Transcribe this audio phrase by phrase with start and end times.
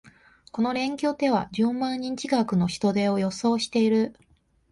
[0.51, 4.15] この連休では十万人近くの人出を予想している